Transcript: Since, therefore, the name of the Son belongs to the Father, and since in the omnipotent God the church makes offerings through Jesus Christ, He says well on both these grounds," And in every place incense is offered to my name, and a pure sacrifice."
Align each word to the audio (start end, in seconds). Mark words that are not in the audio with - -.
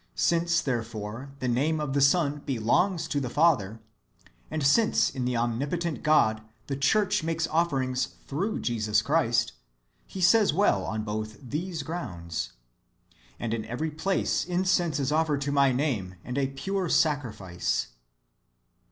Since, 0.15 0.61
therefore, 0.61 1.29
the 1.41 1.47
name 1.47 1.79
of 1.79 1.93
the 1.93 2.01
Son 2.01 2.41
belongs 2.43 3.07
to 3.07 3.19
the 3.19 3.29
Father, 3.29 3.79
and 4.49 4.65
since 4.65 5.11
in 5.11 5.25
the 5.25 5.37
omnipotent 5.37 6.01
God 6.01 6.41
the 6.65 6.75
church 6.75 7.21
makes 7.21 7.45
offerings 7.45 8.07
through 8.25 8.61
Jesus 8.61 9.03
Christ, 9.03 9.53
He 10.07 10.19
says 10.19 10.53
well 10.53 10.85
on 10.85 11.03
both 11.03 11.37
these 11.39 11.83
grounds," 11.83 12.53
And 13.39 13.53
in 13.53 13.63
every 13.65 13.91
place 13.91 14.43
incense 14.43 14.99
is 14.99 15.11
offered 15.11 15.41
to 15.41 15.51
my 15.51 15.71
name, 15.71 16.15
and 16.25 16.35
a 16.35 16.47
pure 16.47 16.89
sacrifice." 16.89 17.89